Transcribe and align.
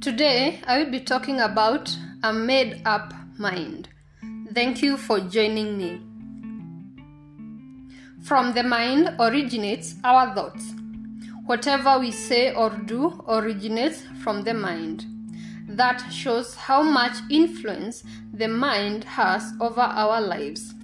Today, 0.00 0.60
I 0.66 0.78
will 0.78 0.90
be 0.90 1.00
talking 1.00 1.40
about 1.40 1.96
a 2.22 2.32
made 2.32 2.82
up 2.84 3.14
mind. 3.38 3.88
Thank 4.52 4.82
you 4.82 4.98
for 4.98 5.20
joining 5.20 5.78
me. 5.78 6.00
From 8.22 8.52
the 8.52 8.62
mind 8.62 9.16
originates 9.18 9.94
our 10.04 10.34
thoughts. 10.34 10.74
Whatever 11.46 11.98
we 11.98 12.10
say 12.10 12.52
or 12.54 12.70
do 12.70 13.24
originates 13.26 14.02
from 14.22 14.42
the 14.42 14.54
mind. 14.54 15.06
That 15.66 16.12
shows 16.12 16.54
how 16.54 16.82
much 16.82 17.16
influence 17.30 18.04
the 18.34 18.48
mind 18.48 19.04
has 19.04 19.54
over 19.60 19.80
our 19.80 20.20
lives. 20.20 20.74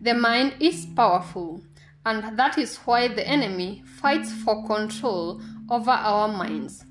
The 0.00 0.14
mind 0.14 0.54
is 0.58 0.86
powerful, 0.96 1.62
and 2.06 2.36
that 2.38 2.56
is 2.56 2.78
why 2.78 3.08
the 3.08 3.28
enemy 3.28 3.82
fights 4.00 4.32
for 4.32 4.66
control 4.66 5.42
over 5.70 5.90
our 5.90 6.28
minds. 6.28 6.84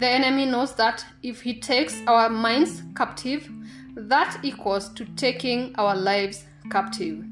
The 0.00 0.08
enemy 0.08 0.46
knows 0.46 0.74
that 0.76 1.04
if 1.22 1.42
he 1.42 1.60
takes 1.60 2.00
our 2.06 2.30
minds 2.30 2.82
captive, 2.96 3.50
that 3.94 4.38
equals 4.42 4.88
to 4.94 5.04
taking 5.04 5.74
our 5.76 5.94
lives 5.94 6.46
captive. 6.70 7.22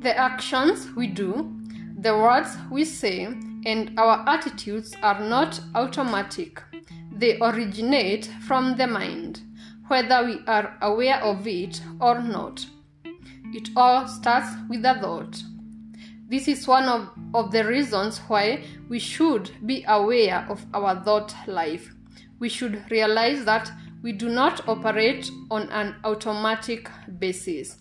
The 0.00 0.16
actions 0.16 0.94
we 0.94 1.08
do, 1.08 1.52
the 1.98 2.14
words 2.14 2.56
we 2.70 2.84
say, 2.84 3.24
and 3.66 3.98
our 3.98 4.22
attitudes 4.28 4.94
are 5.02 5.18
not 5.18 5.60
automatic. 5.74 6.62
They 7.10 7.36
originate 7.40 8.26
from 8.46 8.76
the 8.76 8.86
mind, 8.86 9.40
whether 9.88 10.24
we 10.24 10.38
are 10.46 10.78
aware 10.82 11.20
of 11.20 11.48
it 11.48 11.82
or 12.00 12.22
not. 12.22 12.64
It 13.52 13.70
all 13.74 14.06
starts 14.06 14.50
with 14.68 14.84
a 14.84 14.94
thought. 15.00 15.42
This 16.28 16.46
is 16.46 16.68
one 16.68 16.84
of, 16.84 17.08
of 17.32 17.52
the 17.52 17.64
reasons 17.64 18.18
why 18.28 18.62
we 18.90 18.98
should 18.98 19.50
be 19.64 19.82
aware 19.88 20.46
of 20.50 20.64
our 20.74 21.02
thought 21.02 21.34
life. 21.46 21.90
We 22.38 22.50
should 22.50 22.84
realize 22.90 23.46
that 23.46 23.72
we 24.02 24.12
do 24.12 24.28
not 24.28 24.68
operate 24.68 25.30
on 25.50 25.70
an 25.70 25.96
automatic 26.04 26.90
basis. 27.18 27.78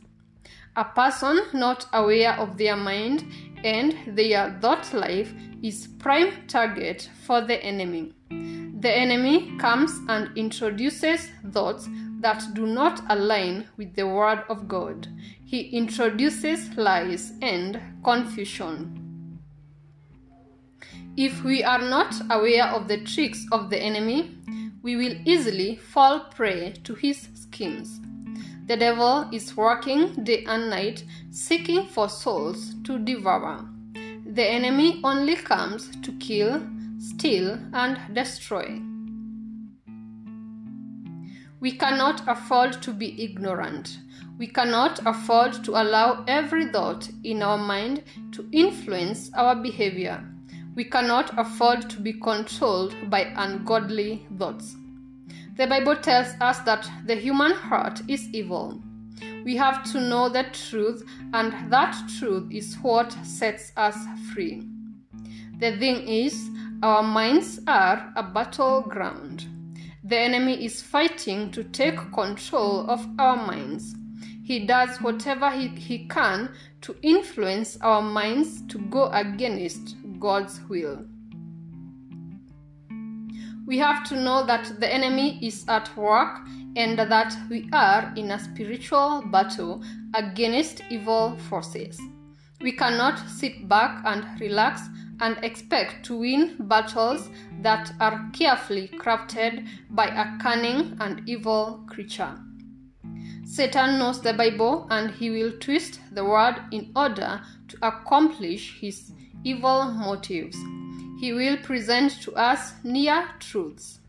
A 0.78 0.86
person 0.86 1.42
not 1.54 1.88
aware 1.92 2.40
of 2.40 2.58
their 2.58 2.78
mind 2.78 3.26
and 3.66 3.94
their 4.16 4.58
thought 4.62 4.94
life 4.94 5.34
is 5.62 5.90
prime 6.00 6.32
target 6.48 7.10
for 7.26 7.42
the 7.42 7.62
enemy. 7.62 8.14
The 8.30 8.96
enemy 8.96 9.58
comes 9.58 9.92
and 10.08 10.30
introduces 10.38 11.32
thoughts 11.52 11.90
that 12.20 12.44
do 12.54 12.66
not 12.66 13.02
align 13.10 13.68
with 13.78 13.96
the 13.96 14.08
word 14.08 14.44
of 14.50 14.68
God. 14.68 15.08
He 15.46 15.70
introduces 15.70 16.76
lies 16.76 17.34
and 17.42 17.80
confusion. 18.04 19.40
If 21.16 21.44
we 21.44 21.64
are 21.64 21.82
not 21.82 22.14
aware 22.30 22.66
of 22.66 22.88
the 22.88 23.04
tricks 23.04 23.46
of 23.52 23.70
the 23.70 23.80
enemy, 23.80 24.38
we 24.84 24.96
will 24.96 25.16
easily 25.26 25.78
fall 25.78 26.20
prey 26.36 26.74
to 26.84 26.94
his 26.94 27.30
schemes. 27.34 28.00
The 28.68 28.78
devil 28.78 29.30
is 29.32 29.56
working 29.56 30.24
day 30.24 30.44
and 30.46 30.70
night 30.70 31.04
seeking 31.32 31.88
for 31.88 32.10
souls 32.10 32.76
to 32.84 33.00
devour. 33.00 33.66
The 34.26 34.46
enemy 34.46 35.00
only 35.04 35.36
comes 35.36 35.90
to 36.02 36.12
kill, 36.20 36.62
steal, 37.00 37.58
and 37.74 38.00
destroy. 38.14 38.82
We 41.60 41.72
cannot 41.72 42.28
afford 42.28 42.82
to 42.84 42.94
be 42.94 43.24
ignorant. 43.24 43.98
We 44.38 44.46
cannot 44.48 45.00
afford 45.08 45.64
to 45.64 45.72
allow 45.72 46.24
every 46.28 46.72
thought 46.72 47.10
in 47.24 47.42
our 47.42 47.58
mind 47.58 48.04
to 48.34 48.48
influence 48.52 49.32
our 49.34 49.56
behavior. 49.56 50.24
We 50.76 50.84
cannot 50.84 51.38
afford 51.40 51.90
to 51.90 52.00
be 52.00 52.14
controlled 52.14 52.94
by 53.10 53.34
ungodly 53.36 54.28
thoughts. 54.38 54.76
The 55.58 55.66
Bible 55.66 55.96
tells 55.96 56.28
us 56.40 56.60
that 56.60 56.88
the 57.08 57.16
human 57.16 57.54
heart 57.54 58.02
is 58.08 58.30
evil. 58.32 58.80
We 59.44 59.56
have 59.56 59.84
to 59.94 60.00
know 60.00 60.30
the 60.30 60.44
truth, 60.54 61.04
and 61.34 61.72
that 61.72 61.98
truth 62.20 62.52
is 62.52 62.76
what 62.84 63.12
sets 63.24 63.72
us 63.76 63.98
free. 64.32 64.68
The 65.58 65.76
thing 65.78 66.08
is, 66.08 66.48
our 66.84 67.02
minds 67.02 67.60
are 67.66 68.14
a 68.16 68.22
battleground. 68.22 69.48
The 70.08 70.18
enemy 70.18 70.64
is 70.64 70.82
fighting 70.82 71.52
to 71.52 71.66
take 71.66 71.98
control 72.14 72.90
of 72.90 73.06
our 73.20 73.36
minds. 73.36 73.94
He 74.42 74.66
does 74.66 75.02
whatever 75.02 75.52
he, 75.52 75.68
he 75.68 76.08
can 76.08 76.50
to 76.80 76.96
influence 77.02 77.78
our 77.82 78.02
minds 78.02 78.62
to 78.70 78.78
go 78.78 79.10
against 79.12 79.98
God's 80.18 80.62
will. 80.70 81.04
We 83.66 83.78
have 83.80 84.08
to 84.08 84.16
know 84.16 84.46
that 84.46 84.80
the 84.80 84.88
enemy 84.88 85.46
is 85.46 85.66
at 85.68 85.96
work 85.98 86.40
and 86.78 86.98
that 86.98 87.36
we 87.50 87.68
are 87.74 88.14
in 88.16 88.32
a 88.32 88.40
spiritual 88.40 89.24
battle 89.30 89.84
against 90.14 90.84
evil 90.90 91.36
forces. 91.50 92.00
We 92.60 92.72
cannot 92.72 93.20
sit 93.30 93.68
back 93.68 94.04
and 94.06 94.40
relax 94.40 94.82
and 95.20 95.38
expect 95.44 96.06
to 96.06 96.18
win 96.18 96.56
battles 96.60 97.30
that 97.62 97.92
are 98.00 98.30
carefully 98.34 98.88
crafted 98.88 99.68
by 99.90 100.08
a 100.08 100.38
cunning 100.42 100.98
and 101.00 101.28
evil 101.28 101.84
creature. 101.88 102.38
Satan 103.46 103.98
knows 104.00 104.22
the 104.22 104.34
Bible 104.34 104.88
and 104.90 105.12
he 105.12 105.30
will 105.30 105.52
twist 105.60 106.00
the 106.12 106.26
word 106.26 106.56
in 106.72 106.92
order 106.96 107.42
to 107.70 107.78
accomplish 107.82 108.80
his 108.80 109.12
evil 109.44 109.86
motives. 109.86 110.58
He 111.20 111.34
will 111.34 111.58
present 111.58 112.22
to 112.24 112.36
us 112.36 112.74
near 112.84 113.28
truths, 113.40 114.00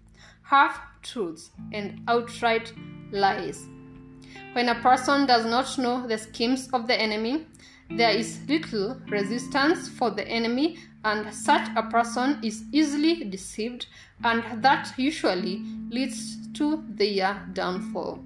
half 0.43 0.81
truths, 1.03 1.51
and 1.73 2.03
outright 2.09 2.73
lies. 3.13 3.67
When 4.53 4.69
a 4.69 4.81
person 4.83 5.27
does 5.27 5.47
not 5.47 5.79
know 5.79 6.07
the 6.07 6.19
schemes 6.19 6.69
of 6.73 6.87
the 6.87 7.01
enemy, 7.01 7.47
there 7.91 8.11
is 8.11 8.41
little 8.49 9.01
resistance 9.09 9.89
for 9.89 10.11
the 10.11 10.27
enemy, 10.27 10.79
and 11.05 11.33
such 11.33 11.69
a 11.77 11.83
person 11.85 12.39
is 12.43 12.65
easily 12.73 13.25
deceived, 13.25 13.87
and 14.25 14.63
that 14.63 14.93
usually 14.97 15.63
leads 15.91 16.37
to 16.53 16.85
their 16.89 17.47
downfall. 17.53 18.23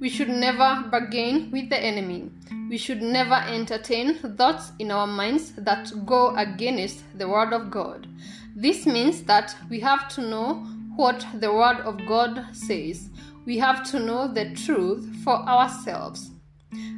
We 0.00 0.08
should 0.08 0.30
never 0.30 0.88
bargain 0.90 1.50
with 1.52 1.70
the 1.70 1.78
enemy. 1.78 2.30
We 2.68 2.76
should 2.76 3.02
never 3.02 3.34
entertain 3.34 4.14
thoughts 4.14 4.72
in 4.78 4.90
our 4.90 5.06
minds 5.06 5.52
that 5.52 5.92
go 6.06 6.34
against 6.34 7.04
the 7.16 7.28
Word 7.28 7.52
of 7.52 7.70
God. 7.70 8.08
This 8.56 8.84
means 8.84 9.22
that 9.24 9.54
we 9.70 9.78
have 9.80 10.08
to 10.14 10.22
know 10.22 10.66
what 10.96 11.26
the 11.34 11.52
Word 11.52 11.78
of 11.78 12.06
God 12.06 12.46
says. 12.52 13.08
We 13.44 13.58
have 13.58 13.88
to 13.90 13.98
know 13.98 14.28
the 14.28 14.54
truth 14.54 15.16
for 15.24 15.34
ourselves. 15.34 16.30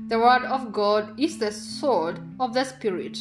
The 0.09 0.19
Word 0.19 0.43
of 0.43 0.72
God 0.72 1.19
is 1.19 1.38
the 1.38 1.53
sword 1.53 2.21
of 2.38 2.54
the 2.54 2.65
Spirit. 2.65 3.19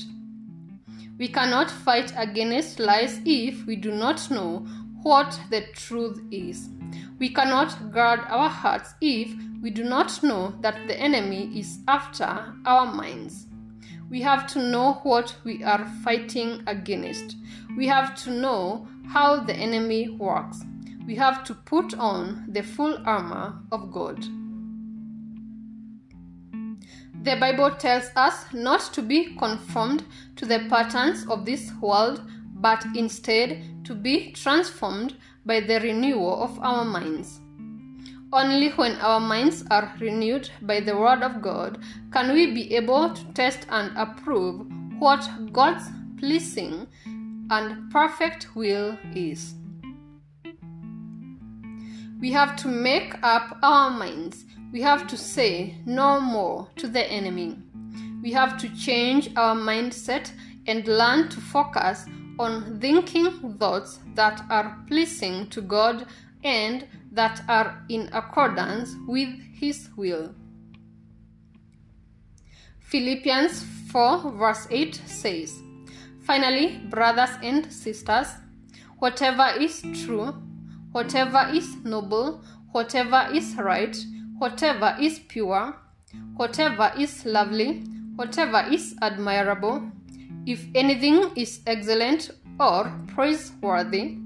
We 1.17 1.27
cannot 1.27 1.71
fight 1.71 2.11
against 2.17 2.79
lies 2.79 3.21
if 3.25 3.65
we 3.65 3.75
do 3.75 3.91
not 3.91 4.29
know 4.29 4.65
what 5.03 5.39
the 5.49 5.61
truth 5.73 6.19
is. 6.31 6.69
We 7.19 7.29
cannot 7.29 7.91
guard 7.91 8.21
our 8.27 8.49
hearts 8.49 8.95
if 8.99 9.33
we 9.61 9.69
do 9.69 9.83
not 9.83 10.21
know 10.23 10.53
that 10.61 10.87
the 10.87 10.99
enemy 10.99 11.57
is 11.57 11.79
after 11.87 12.53
our 12.65 12.85
minds. 12.91 13.47
We 14.09 14.21
have 14.21 14.47
to 14.53 14.59
know 14.61 14.99
what 15.03 15.35
we 15.43 15.63
are 15.63 15.85
fighting 16.03 16.63
against. 16.67 17.37
We 17.77 17.87
have 17.87 18.15
to 18.23 18.31
know 18.31 18.87
how 19.07 19.39
the 19.43 19.55
enemy 19.55 20.09
works. 20.09 20.63
We 21.05 21.15
have 21.15 21.43
to 21.45 21.53
put 21.53 21.93
on 21.95 22.45
the 22.47 22.63
full 22.63 22.97
armor 23.05 23.59
of 23.71 23.91
God. 23.91 24.23
The 27.23 27.37
Bible 27.37 27.71
tells 27.71 28.09
us 28.15 28.45
not 28.53 28.81
to 28.93 29.01
be 29.01 29.35
conformed 29.37 30.03
to 30.35 30.45
the 30.45 30.65
patterns 30.69 31.25
of 31.29 31.45
this 31.45 31.71
world, 31.81 32.21
but 32.55 32.85
instead 32.95 33.63
to 33.85 33.95
be 33.95 34.31
transformed 34.31 35.15
by 35.45 35.61
the 35.61 35.79
renewal 35.79 36.43
of 36.43 36.59
our 36.59 36.83
minds. 36.83 37.39
Only 38.33 38.69
when 38.71 38.93
our 38.93 39.19
minds 39.19 39.63
are 39.69 39.93
renewed 39.99 40.49
by 40.63 40.79
the 40.79 40.97
Word 40.97 41.21
of 41.21 41.41
God 41.41 41.81
can 42.11 42.33
we 42.33 42.51
be 42.51 42.75
able 42.75 43.13
to 43.13 43.23
test 43.33 43.67
and 43.69 43.95
approve 43.95 44.65
what 44.99 45.29
God's 45.51 45.87
pleasing 46.17 46.87
and 47.53 47.91
perfect 47.91 48.55
will 48.55 48.97
is. 49.13 49.53
We 52.19 52.31
have 52.31 52.55
to 52.57 52.67
make 52.67 53.15
up 53.21 53.57
our 53.61 53.91
minds. 53.91 54.45
We 54.71 54.81
have 54.81 55.05
to 55.07 55.17
say 55.17 55.75
no 55.85 56.19
more 56.19 56.67
to 56.77 56.87
the 56.87 57.05
enemy. 57.05 57.59
We 58.23 58.31
have 58.31 58.57
to 58.57 58.75
change 58.75 59.29
our 59.35 59.55
mindset 59.55 60.31
and 60.65 60.87
learn 60.87 61.29
to 61.29 61.39
focus 61.41 62.05
on 62.39 62.79
thinking 62.79 63.57
thoughts 63.59 63.99
that 64.15 64.41
are 64.49 64.83
pleasing 64.87 65.47
to 65.49 65.61
God 65.61 66.07
and 66.43 66.87
that 67.11 67.43
are 67.47 67.83
in 67.89 68.09
accordance 68.13 68.95
with 69.07 69.29
His 69.53 69.89
will. 69.95 70.33
Philippians 72.79 73.63
4 73.91 74.31
verse 74.31 74.67
8 74.71 74.95
says, 75.05 75.61
Finally, 76.23 76.77
brothers 76.89 77.31
and 77.43 77.71
sisters, 77.71 78.27
whatever 78.99 79.59
is 79.59 79.81
true, 80.05 80.33
whatever 80.93 81.49
is 81.53 81.75
noble, 81.83 82.41
whatever 82.71 83.27
is 83.33 83.55
right, 83.55 83.97
whatever 84.37 84.95
is 85.01 85.19
pure, 85.19 85.75
whatever 86.35 86.93
is 86.97 87.25
lovely, 87.25 87.81
whatever 88.15 88.65
is 88.71 88.95
admirable, 89.01 89.83
if 90.45 90.65
anything 90.75 91.31
is 91.35 91.61
excellent 91.67 92.31
or 92.57 92.91
praiseworthy, 93.07 94.17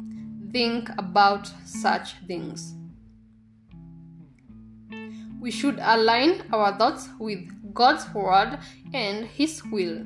think 0.52 0.90
about 1.00 1.50
such 1.66 2.14
things. 2.28 2.76
We 5.40 5.50
should 5.52 5.80
align 5.82 6.44
our 6.54 6.78
thoughts 6.78 7.10
with 7.20 7.48
God's 7.74 8.14
word 8.14 8.60
and 8.94 9.26
His 9.26 9.64
will. 9.66 10.00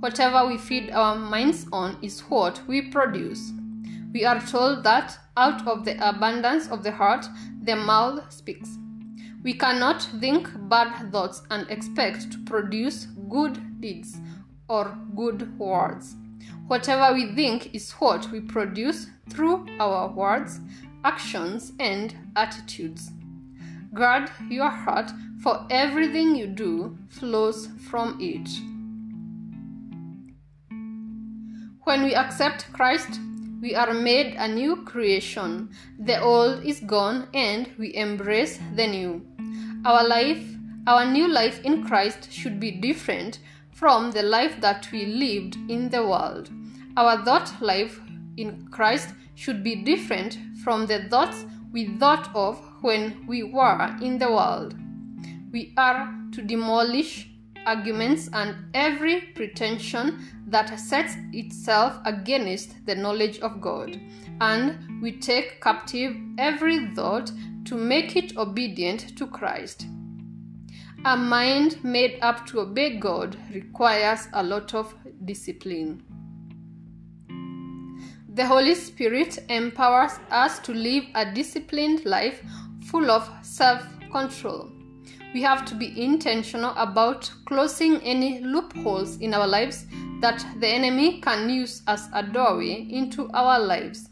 Whatever 0.00 0.46
we 0.46 0.58
feed 0.58 0.90
our 0.90 1.16
minds 1.16 1.66
on 1.72 1.98
is 2.02 2.20
what 2.20 2.62
we 2.66 2.82
produce. 2.82 3.52
We 4.12 4.24
are 4.24 4.40
told 4.40 4.84
that 4.84 5.18
out 5.36 5.66
of 5.66 5.84
the 5.84 5.96
abundance 6.08 6.68
of 6.68 6.82
the 6.82 6.92
heart, 6.92 7.26
the 7.62 7.76
mouth 7.76 8.32
speaks. 8.32 8.78
We 9.42 9.54
cannot 9.54 10.02
think 10.20 10.48
bad 10.68 11.12
thoughts 11.12 11.42
and 11.50 11.70
expect 11.70 12.32
to 12.32 12.38
produce 12.44 13.06
good 13.28 13.80
deeds 13.80 14.16
or 14.68 14.96
good 15.14 15.58
words. 15.58 16.16
Whatever 16.66 17.14
we 17.14 17.32
think 17.34 17.74
is 17.74 17.92
what 17.92 18.30
we 18.32 18.40
produce 18.40 19.06
through 19.30 19.66
our 19.78 20.08
words, 20.08 20.60
actions, 21.04 21.72
and 21.78 22.14
attitudes. 22.34 23.12
Guard 23.94 24.30
your 24.50 24.68
heart, 24.68 25.12
for 25.42 25.66
everything 25.70 26.34
you 26.34 26.46
do 26.46 26.96
flows 27.08 27.68
from 27.88 28.18
it. 28.20 28.48
When 31.84 32.02
we 32.02 32.14
accept 32.14 32.72
Christ, 32.72 33.20
we 33.60 33.74
are 33.74 33.94
made 33.94 34.34
a 34.34 34.48
new 34.48 34.84
creation. 34.84 35.70
The 35.98 36.20
old 36.20 36.64
is 36.64 36.80
gone 36.80 37.28
and 37.32 37.70
we 37.78 37.94
embrace 37.94 38.58
the 38.74 38.86
new. 38.86 39.26
Our 39.84 40.06
life, 40.06 40.44
our 40.86 41.04
new 41.04 41.28
life 41.28 41.64
in 41.64 41.84
Christ 41.84 42.32
should 42.32 42.58
be 42.58 42.72
different 42.72 43.38
from 43.72 44.10
the 44.10 44.22
life 44.22 44.60
that 44.60 44.90
we 44.90 45.06
lived 45.06 45.56
in 45.70 45.88
the 45.88 46.06
world. 46.06 46.50
Our 46.96 47.24
thought 47.24 47.52
life 47.60 48.00
in 48.36 48.66
Christ 48.68 49.14
should 49.34 49.62
be 49.62 49.76
different 49.76 50.38
from 50.64 50.86
the 50.86 51.04
thoughts 51.08 51.44
we 51.72 51.96
thought 51.98 52.34
of 52.34 52.58
when 52.80 53.26
we 53.26 53.42
were 53.42 53.96
in 54.00 54.18
the 54.18 54.30
world. 54.30 54.74
We 55.56 55.72
are 55.78 56.14
to 56.32 56.42
demolish 56.42 57.30
arguments 57.64 58.28
and 58.30 58.56
every 58.74 59.22
pretension 59.34 60.22
that 60.48 60.78
sets 60.78 61.14
itself 61.32 61.98
against 62.04 62.84
the 62.84 62.94
knowledge 62.94 63.38
of 63.38 63.62
God, 63.62 63.98
and 64.42 65.00
we 65.00 65.12
take 65.12 65.62
captive 65.62 66.14
every 66.36 66.88
thought 66.94 67.32
to 67.64 67.74
make 67.74 68.16
it 68.16 68.36
obedient 68.36 69.16
to 69.16 69.26
Christ. 69.26 69.86
A 71.06 71.16
mind 71.16 71.82
made 71.82 72.18
up 72.20 72.44
to 72.48 72.60
obey 72.60 72.98
God 72.98 73.38
requires 73.50 74.28
a 74.34 74.42
lot 74.42 74.74
of 74.74 74.94
discipline. 75.24 76.02
The 78.28 78.44
Holy 78.44 78.74
Spirit 78.74 79.38
empowers 79.48 80.18
us 80.30 80.58
to 80.58 80.74
live 80.74 81.04
a 81.14 81.32
disciplined 81.32 82.04
life 82.04 82.42
full 82.90 83.10
of 83.10 83.26
self 83.40 83.82
control. 84.12 84.75
We 85.34 85.42
have 85.42 85.64
to 85.66 85.74
be 85.74 86.02
intentional 86.02 86.74
about 86.76 87.30
closing 87.44 88.00
any 88.02 88.40
loopholes 88.40 89.18
in 89.18 89.34
our 89.34 89.46
lives 89.46 89.86
that 90.20 90.44
the 90.60 90.68
enemy 90.68 91.20
can 91.20 91.50
use 91.50 91.82
as 91.86 92.08
a 92.12 92.22
doorway 92.22 92.86
into 92.90 93.30
our 93.32 93.58
lives. 93.58 94.08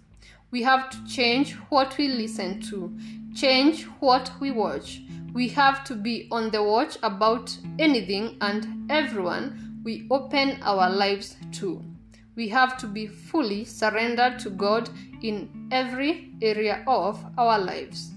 We 0.50 0.62
have 0.62 0.90
to 0.90 1.04
change 1.06 1.54
what 1.70 1.96
we 1.98 2.08
listen 2.08 2.60
to, 2.70 2.96
change 3.34 3.84
what 4.00 4.30
we 4.40 4.50
watch. 4.50 5.02
We 5.32 5.48
have 5.48 5.82
to 5.84 5.94
be 5.94 6.28
on 6.30 6.50
the 6.50 6.62
watch 6.62 6.96
about 7.02 7.56
anything 7.78 8.36
and 8.40 8.90
everyone 8.90 9.80
we 9.84 10.06
open 10.10 10.58
our 10.62 10.88
lives 10.88 11.36
to. 11.54 11.82
We 12.36 12.48
have 12.48 12.76
to 12.78 12.86
be 12.86 13.06
fully 13.06 13.64
surrendered 13.64 14.38
to 14.40 14.50
God 14.50 14.90
in 15.22 15.68
every 15.70 16.32
area 16.42 16.82
of 16.86 17.24
our 17.36 17.58
lives. 17.58 18.13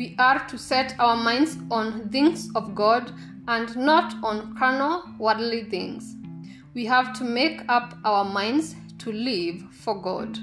We 0.00 0.14
are 0.18 0.38
to 0.46 0.56
set 0.56 0.94
our 0.98 1.14
minds 1.14 1.58
on 1.70 2.08
things 2.08 2.48
of 2.54 2.74
God 2.74 3.12
and 3.48 3.76
not 3.76 4.14
on 4.22 4.56
carnal, 4.56 5.04
worldly 5.18 5.64
things. 5.64 6.16
We 6.72 6.86
have 6.86 7.12
to 7.18 7.24
make 7.24 7.60
up 7.68 7.98
our 8.06 8.24
minds 8.24 8.76
to 9.00 9.12
live 9.12 9.60
for 9.70 10.00
God. 10.00 10.38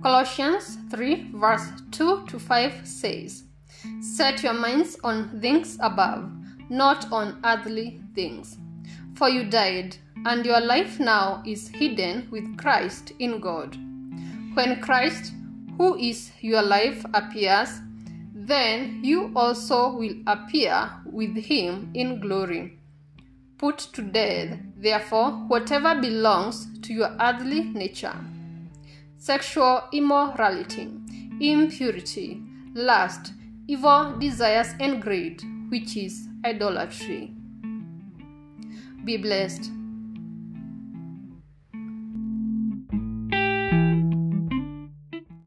Colossians 0.00 0.78
3, 0.92 1.32
verse 1.34 1.72
2 1.90 2.26
to 2.28 2.38
5 2.38 2.86
says, 2.86 3.42
Set 4.00 4.44
your 4.44 4.54
minds 4.54 4.96
on 5.02 5.40
things 5.40 5.76
above, 5.80 6.30
not 6.68 7.10
on 7.10 7.40
earthly 7.44 8.00
things. 8.14 8.58
For 9.16 9.28
you 9.28 9.42
died, 9.50 9.96
and 10.24 10.46
your 10.46 10.60
life 10.60 11.00
now 11.00 11.42
is 11.44 11.66
hidden 11.66 12.28
with 12.30 12.56
Christ 12.56 13.12
in 13.18 13.40
God. 13.40 13.76
When 14.54 14.80
Christ, 14.80 15.32
who 15.76 15.96
is 15.96 16.32
your 16.40 16.62
life, 16.62 17.04
appears, 17.14 17.80
then 18.34 19.02
you 19.02 19.32
also 19.34 19.92
will 19.96 20.16
appear 20.26 20.90
with 21.06 21.36
him 21.36 21.90
in 21.94 22.20
glory. 22.20 22.78
Put 23.58 23.78
to 23.78 24.02
death, 24.02 24.58
therefore, 24.76 25.30
whatever 25.48 26.00
belongs 26.00 26.66
to 26.82 26.92
your 26.92 27.16
earthly 27.20 27.64
nature 27.64 28.14
sexual 29.16 29.82
immorality, 29.90 30.86
impurity, 31.40 32.42
lust, 32.74 33.32
evil 33.66 34.14
desires, 34.18 34.74
and 34.80 35.00
greed, 35.00 35.42
which 35.70 35.96
is 35.96 36.28
idolatry. 36.44 37.32
Be 39.02 39.16
blessed. 39.16 39.70